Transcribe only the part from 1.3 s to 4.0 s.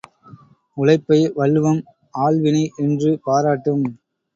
வள்ளுவம் ஆள்வினை என்று பாராட்டும்.